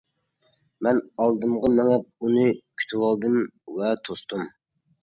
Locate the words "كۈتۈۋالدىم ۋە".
2.81-3.97